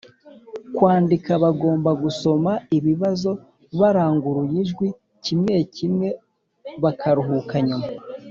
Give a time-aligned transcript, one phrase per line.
[0.75, 3.31] kwandika bagomba gusoma ibibazo
[3.79, 4.87] baranguruye ijwi
[5.23, 6.07] kimwe kimwe
[6.83, 7.87] bakaruhuka nyuma